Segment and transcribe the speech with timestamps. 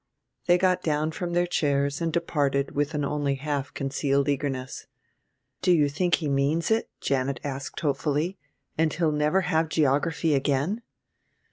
[0.47, 4.87] They got down from their chairs and departed with an only half concealed eagerness.
[5.61, 8.39] "Do you think he means it," Janet asked hopefully,
[8.79, 10.81] "and he'll never have any geography again?"